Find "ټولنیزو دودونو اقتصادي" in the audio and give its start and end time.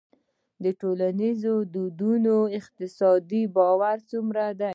0.79-3.43